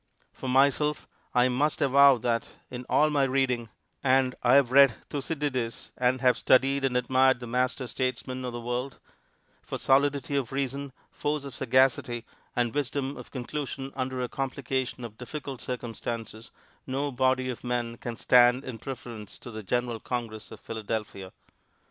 For 0.33 0.49
myself, 0.49 1.07
I 1.35 1.47
must 1.47 1.79
avow 1.79 2.17
that, 2.17 2.53
in 2.71 2.87
all 2.89 3.11
my 3.11 3.21
reading 3.23 3.69
and 4.03 4.33
I 4.41 4.55
have 4.55 4.71
read 4.71 4.95
Thucydides 5.11 5.91
and 5.95 6.21
have 6.21 6.39
studied 6.39 6.83
and 6.85 6.97
admired 6.97 7.39
the 7.39 7.45
master 7.45 7.85
statesmen 7.85 8.43
of 8.43 8.51
the 8.51 8.59
world 8.59 8.99
for 9.61 9.77
solidity 9.77 10.35
of 10.35 10.51
reason, 10.51 10.91
force 11.11 11.43
of 11.45 11.53
sagacity, 11.53 12.25
and 12.55 12.73
wisdom 12.73 13.15
of 13.15 13.29
conclusion 13.29 13.91
under 13.95 14.23
a 14.23 14.27
complication 14.27 15.03
of 15.05 15.19
difficult 15.19 15.61
circumstances, 15.61 16.49
no 16.87 17.11
body 17.11 17.47
of 17.51 17.63
men 17.63 17.97
can 17.97 18.17
stand 18.17 18.63
in 18.65 18.79
preference 18.79 19.37
to 19.37 19.51
the 19.51 19.61
general 19.61 19.99
Congress 19.99 20.49
of 20.49 20.59
Philadelphia. 20.59 21.31